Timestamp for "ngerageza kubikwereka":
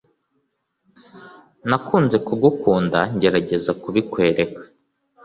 3.15-4.61